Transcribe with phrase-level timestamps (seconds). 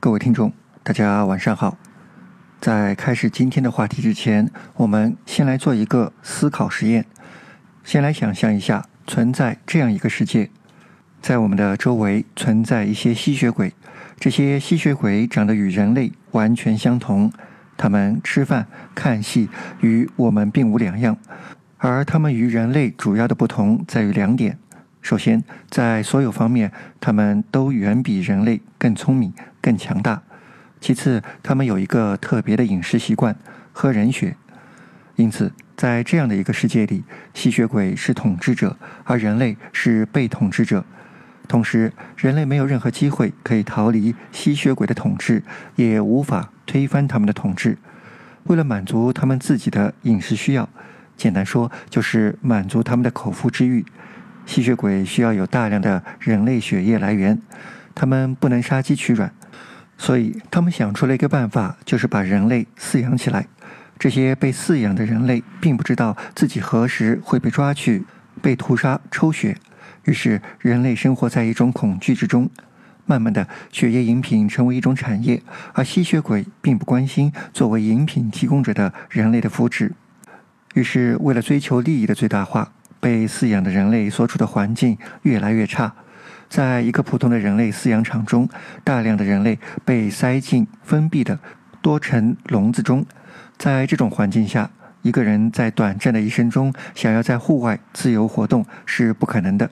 [0.00, 0.52] 各位听众，
[0.84, 1.76] 大家晚上好。
[2.60, 7.04] 在开始今天的话题之前，我们先来做一个思考实验。
[7.82, 10.50] 先来想象一下，存在这样一个世界，
[11.20, 13.74] 在我们的周围存在一些吸血鬼。
[14.20, 17.32] 这些吸血鬼长得与人类完全相同，
[17.76, 21.16] 他们吃饭、看戏，与我们并无两样。
[21.78, 24.60] 而他们与人类主要的不同在于两点。
[25.00, 26.70] 首先，在所有方面，
[27.00, 30.22] 他们都远比人类更聪明、更强大。
[30.80, 33.34] 其次，他们有一个特别的饮食习惯——
[33.72, 34.36] 喝人血。
[35.16, 40.84] 因此，在这样的一个世界里，吸血鬼是统治者，而人类是被统治者。
[41.48, 45.42] 同时，人类没有任何机会可以逃离吸血鬼的统治，
[45.76, 47.78] 也无法推翻他们的统治。
[48.44, 50.68] 为了满足他们自己的饮食需要，
[51.16, 53.84] 简单说，就是满足他们的口腹之欲。
[54.48, 57.38] 吸血鬼需要有大量的人类血液来源，
[57.94, 59.30] 他们不能杀鸡取卵，
[59.98, 63.46] 所以他们想出了一个办法，就是把人类饲养起来。
[63.98, 68.04] 这些被饲养的人类并不知道自己何时会被抓去
[68.40, 69.54] 被屠杀抽血，
[70.06, 72.48] 于是人类生活在一种恐惧之中。
[73.04, 75.42] 慢慢的，血液饮品成为一种产业，
[75.74, 79.90] 而吸血鬼并不关心作为饮品提供者的人类的福祉。
[80.72, 82.72] 于是，为了追求利益的最大化。
[83.00, 85.92] 被饲养的人类所处的环境越来越差，
[86.48, 88.48] 在一个普通的人类饲养场中，
[88.82, 91.38] 大量的人类被塞进封闭的
[91.80, 93.04] 多层笼子中。
[93.56, 94.70] 在这种环境下，
[95.02, 99.70] 一个人在短暂的一生中想要在户外自由活动是不可能的。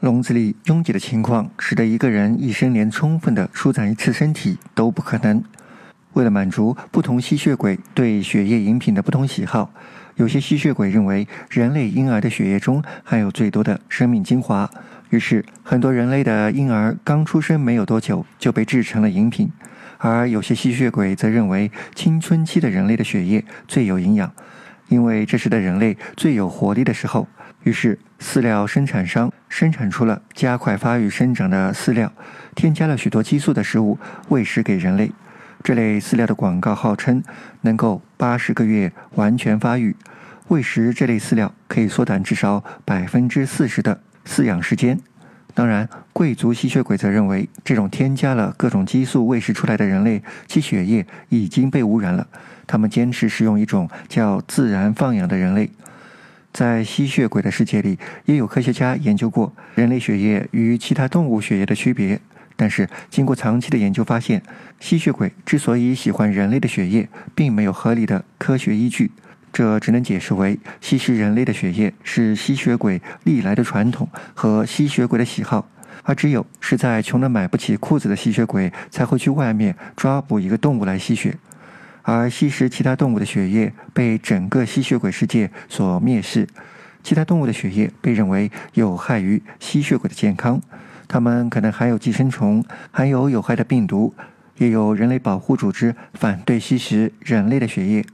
[0.00, 5.42] 笼子里拥挤的情况，使得一个人一生连充分的舒展一次身体都不可能。
[6.16, 9.70] 为了满足不同吸血鬼对血液饮品的不同喜好。
[10.14, 14.68] 有些吸血鬼认为人类婴儿的血液中含有最多的生命精华，
[15.10, 19.48] 于是很多人类的婴儿刚出生没有多久就被制成了饮品；
[19.98, 24.32] 而有些吸血鬼则认为青春期的人类的血液最有营养，
[24.88, 27.28] 因为这时的人类最有活力的时候。
[27.64, 32.10] 于是饲料生产商生产出了加快发育生长的饲料，
[32.54, 35.12] 添加了许多激素的食物喂食给人类。
[35.66, 37.24] 这类饲料的广告号称
[37.62, 39.96] 能够八十个月完全发育，
[40.46, 45.00] 喂食这类饲料可以缩短至少百分之四十的饲养时间。
[45.54, 52.28] 当然，贵族吸血鬼则认为这种添加了各种激素喂食出来的人类其血液已经被污染了。
[52.68, 55.68] 他们坚持使用一种叫自然放养的人类。
[56.52, 62.20] 在吸血鬼的世界里，也有科学家研究过人类血液与其他动物血液的区别。
[62.56, 64.42] 但是，经过长期的研究发现，
[64.80, 69.10] 吸血鬼之所以喜欢人类的血液，并没有合理的科学依据。
[69.52, 75.66] 这只能解释为吸食人类的血液是吸血鬼历来的传统和吸血鬼的喜好，
[76.02, 81.36] 而只有是在穷得买不起裤子的吸血鬼才会去外面抓捕一个动物来吸血，
[82.02, 86.46] 而吸食其他动物的血液被整个吸血鬼世界所蔑视。
[87.02, 90.60] 其他动物的血液被认为有害于吸血鬼的健康。
[91.08, 94.14] 它们可能含有寄生虫，含有有害的病毒，
[94.58, 98.04] 也有人类保护组织反对吸食人类的血液，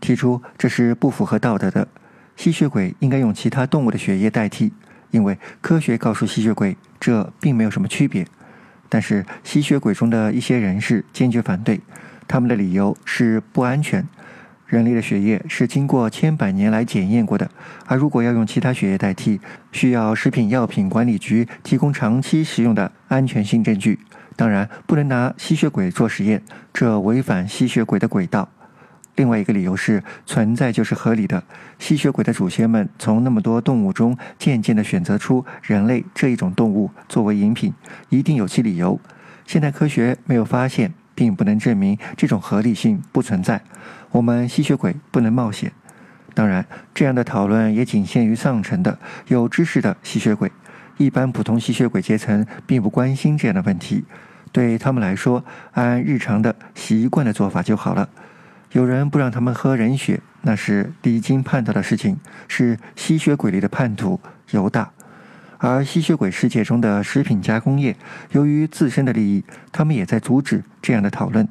[0.00, 1.86] 提出这是不符合道德的。
[2.36, 4.72] 吸血鬼应该用其他动物的血液代替，
[5.10, 8.26] 因为科学告诉吸血鬼这并没有什么区别。
[8.88, 11.80] 但是吸血鬼中的一些人士坚决反对，
[12.26, 14.04] 他们的理由是不安全。
[14.70, 17.50] 人类的血液是经过千百年来检验过的，
[17.86, 19.40] 而如果要用其他血液代替，
[19.72, 23.98] 需要食品药品管理局提供长期使用的安全性证据。
[24.36, 26.40] 当然，不能拿吸血鬼做实验，
[26.72, 28.48] 这违反吸血鬼的轨道。
[29.16, 31.42] 另外一个理由是，存在就是合理的。
[31.80, 37.74] 吸血鬼的祖先们从那么多动物中渐渐地选择出人类这一种动物作为饮品，
[38.08, 39.00] 一定有其理由。
[39.44, 40.92] 现代科学没有发现。
[41.12, 43.60] 并不能证明这种合理性不存在。
[44.10, 45.72] 我们吸血鬼不能冒险。
[46.34, 50.50] 当然，这样的讨论也仅限于上层的有知识的吸血鬼。
[50.96, 54.04] 一般普通吸血鬼阶层并不关心这样的问题。
[54.52, 58.08] 对他们来说，按日常的习惯的做法就好了。
[58.72, 62.18] 有人不让他们喝人血，那是离经叛道的事情，
[62.48, 64.20] 是吸血鬼里的叛徒
[64.50, 64.90] 犹大。
[65.58, 67.96] 而吸血鬼世界中的食品加工业，
[68.32, 71.48] 由于自身的利益，他们也在阻止这样的讨论，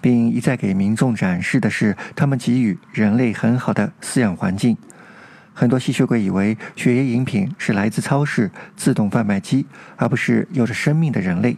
[0.00, 4.76] 并一再给民众展示的是他们给予人类很好的饲养环境。
[5.52, 9.66] 很多吸血鬼以为血液饮品是来自超市自动贩卖机，
[9.96, 11.56] 而不是有着生命的人类。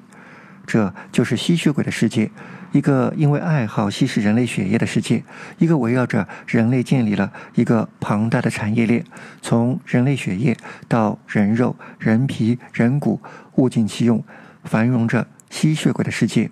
[0.66, 2.30] 这就是吸血鬼的世界。
[2.72, 5.24] 一个因为爱好吸食人类血液的世界，
[5.58, 9.04] 一个围绕着人类建立了一个庞大的产业链，
[9.42, 10.56] 从人类血液
[10.86, 13.20] 到人肉、人皮、人骨，
[13.56, 14.22] 物尽其用，
[14.62, 16.48] 繁荣着吸血鬼的世界。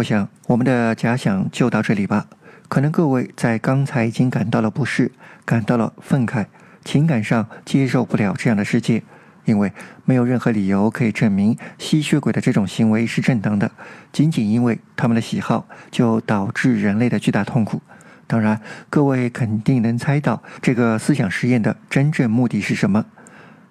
[0.00, 2.26] 我想我们的假想就到这里吧。
[2.68, 5.12] 可能各位在刚才已经感到了不适，
[5.44, 6.46] 感到了愤慨，
[6.82, 9.02] 情感上接受不了这样的世界，
[9.44, 9.70] 因为
[10.06, 13.70] 没有任何理由可以证明吸血鬼的这种行为是正当的。
[14.10, 17.82] 仅仅因为他们的喜好，就导致人类的巨大痛苦。
[18.26, 18.58] 当然，
[18.88, 23.04] 各位肯定能猜到这个思想实验的真正目的是什么。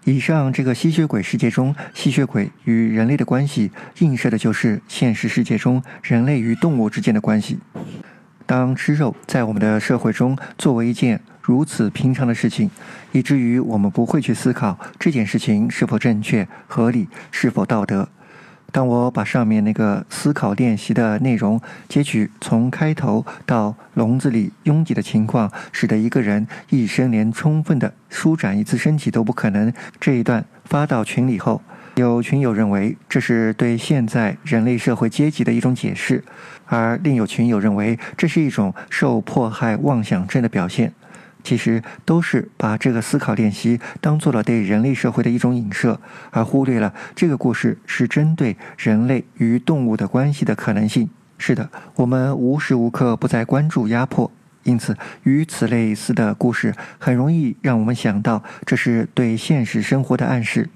[0.05, 3.69] 以上这个吸血鬼世界中，吸血鬼与人类的关系
[3.99, 7.59] 映射的就是现实世界中人类与动物之间的关系。
[8.45, 12.71] 当吃肉在我们的社会中作为一件如此平常的事情，
[13.11, 18.09] 以至于我们不会去思考这件事情是否正确、合理、是否道德。
[18.71, 31.61] 当我把上面那个思考练习的内容截取从开头到笼子里拥挤的情况，使得一个人一生连充分的舒展一次身体都不可能，这一段发到群里后，
[31.95, 36.23] 有群友认为这是对现在人类社会阶级的一种解释，
[36.65, 40.93] 而另有群友认为这是一种受迫害妄想症的表现。
[41.43, 45.99] 其实都是把这个思考练习当做了对人类社会的一种影射，
[46.31, 51.09] 而忽略了这个故事是针对人类与动物的关系的可能性。
[51.37, 54.29] 是的，我们无时无刻不在关注压迫，
[54.63, 60.69] 因此与此类似的故事很容易让我们想到这是对现实生活的暗示，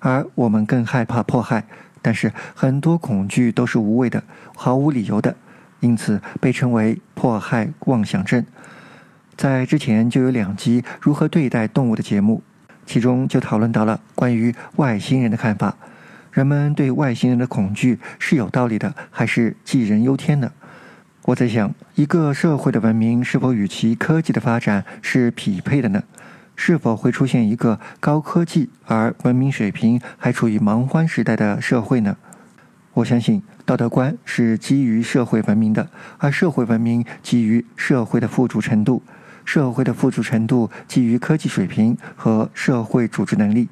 [0.00, 1.64] 而我们更害怕迫害。
[2.02, 4.22] 但是很多恐惧都是无谓的、
[4.56, 5.34] 毫无理由的，
[5.80, 8.44] 因此被称为迫害妄想症。
[9.38, 12.42] 在之前就有两集如何对待动物的节目，
[12.84, 15.76] 其中就讨论到了关于外星人的看法。
[16.32, 20.50] 人们对外星人的恐惧是有道理的，还是杞人忧天呢？
[21.26, 26.02] 我在想，一个社会的文明是否与其科技的发展是匹配的呢？
[26.56, 32.16] 是否会出现一个高科技而文明水平还处于蛮荒时代的社会呢？
[32.94, 35.88] 我相信道德观是基于社会文明的，
[36.18, 39.00] 而社会文明基于社会的富足程度。
[39.48, 43.70] 社会的富足程度基于科技水平和社会组织能力。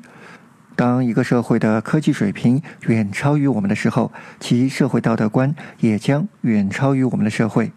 [0.74, 7.72] 当一个社会的科技水平远超于我们的时候，其社会道德观也将远超于我们的社会。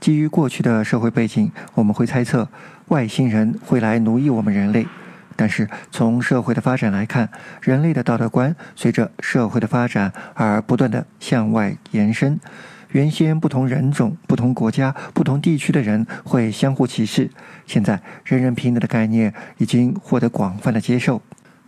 [0.00, 2.48] 基于过去的社会背景，我们会猜测
[2.88, 4.86] 外星人会来奴役我们人类。
[5.36, 7.28] 但是从社会的发展来看，
[7.60, 12.40] 人类的道德观随着社会的发展而不断的向外延伸。
[12.94, 17.28] 原先不同人种、不同国家、不同地区的人会相互歧视，
[17.66, 21.20] 现在人人平等的概念已经获得广泛的接受。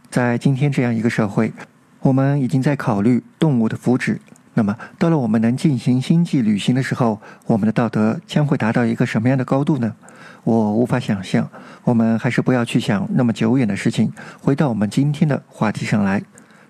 [0.08, 1.52] 在今天这样一个社会，
[1.98, 4.18] 我们已经在考虑动物的福祉。
[4.54, 9.96] 那么，到了我们能进行星际旅行的时候，我们的道德将会达到一个什么样的高度呢？
[10.44, 11.50] 我无法想象。
[11.82, 16.22] 我们还是不要去想那么久远的事情，回到我们今天的话题上来。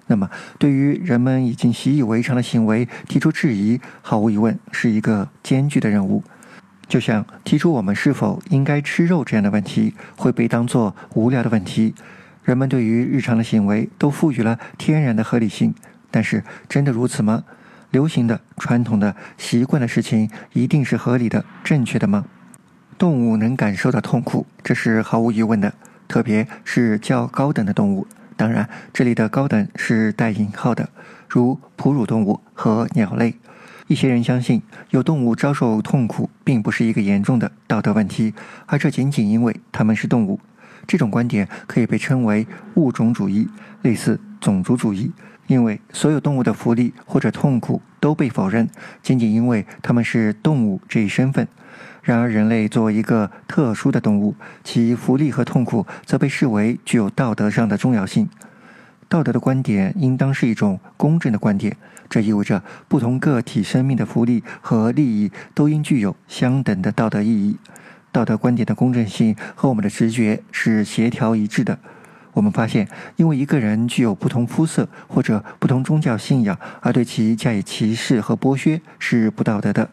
[0.08, 6.22] 那么，对于人们已经习以为常的行为提出质疑，毫无疑问是一个艰巨的任务。
[6.88, 11.92] 就像提出我们是否应该吃肉这样的问题，会被当作无聊的问题。
[12.44, 15.74] 人们对于日常的行为都赋予了天然的合理性，
[16.12, 17.42] 但是真的如此吗？
[17.90, 22.26] 流行的、传统的、习惯的事情一定是合理的、正确的吗？
[22.96, 25.74] 动物能感受到痛苦，这是毫无疑问的，
[26.06, 28.06] 特别是较高等的动物。
[28.36, 30.90] 当然，这里的高等是带引号的，
[31.28, 33.34] 如哺乳动物和鸟类。
[33.86, 38.34] 一些人相信，有动物遭受痛苦并不是一个严重的道德问题，
[38.66, 40.38] 而这仅仅因为它们是动物。
[40.86, 43.48] 这种观点可以被称为物种主义，
[43.82, 45.12] 类似种族主义，
[45.46, 48.68] 因为所有动物的福利或者痛苦都被否认，
[49.02, 51.48] 仅仅因为它们是动物这一身份。
[52.06, 58.28] 然而，人类作为一个特殊的动物，其福利和痛苦则被视为具有道德上的重要性。
[59.08, 61.76] 道德的观点应当是一种公正的观点，
[62.08, 67.56] 这意味着不同个体生命的福利和利益都应具有相等的道德意义。
[68.12, 71.76] 道德观点的公正性和我们的直觉是协调一致的。
[72.34, 72.86] 我们发现，
[73.16, 79.90] 因为一个人具有不同肤色或者不同宗教信仰而对其加以歧视和剥削是不道德的。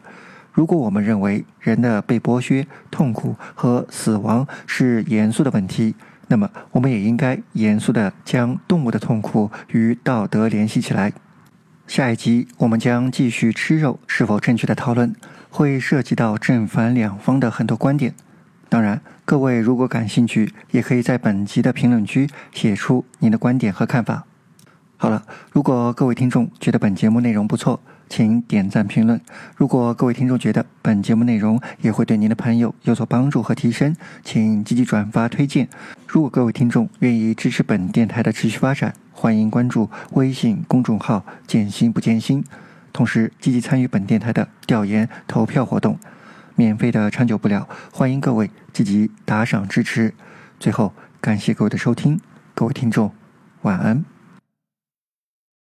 [0.54, 5.96] 如果我们认为人的被剥削、痛苦和死亡是严肃的问题，
[6.28, 11.12] 那么我们也应该严肃地将动物的痛苦与道德联系起来。
[11.88, 15.12] 下一集我们将继续吃肉是否正确的讨论，
[15.50, 18.14] 会涉及到正反两方的很多观点。
[18.68, 24.24] 当然，各位如果感兴趣，也可以在本集的评论区写出您的观点和看法。
[24.96, 29.20] 好了，如果各位听众觉得本节目内容不错，请点赞评论。
[29.56, 35.68] 如果各位听众觉得本节目内容也会对您的朋友有所帮助和提升，请积极转发推荐。
[36.06, 42.44] 如果各位听众愿意支持本电台的持续发展，欢迎关注微信公众号“见心不见心”。
[42.92, 45.98] 同时积极参与本电台的调研投票活动。
[46.54, 50.14] 免费的长久不了，欢迎各位积极打赏支持。
[50.60, 52.20] 最后，感谢各位的收听，
[52.54, 53.10] 各位听众，
[53.62, 54.13] 晚安。